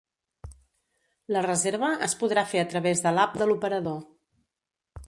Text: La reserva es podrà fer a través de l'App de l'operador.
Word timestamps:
La 1.37 1.43
reserva 1.47 1.91
es 2.09 2.17
podrà 2.23 2.45
fer 2.55 2.63
a 2.65 2.73
través 2.73 3.05
de 3.07 3.13
l'App 3.19 3.39
de 3.45 3.51
l'operador. 3.53 4.03